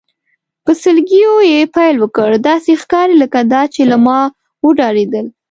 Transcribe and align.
په 0.65 0.71
سلګیو 0.81 1.35
یې 1.51 1.59
پیل 1.75 1.95
وکړ، 1.99 2.29
داسې 2.49 2.71
ښکاري 2.81 3.15
لکه 3.23 3.39
دا 3.53 3.61
چې 3.73 3.81
له 3.91 3.97
ما 4.05 4.19
وډارېدل. 4.65 5.25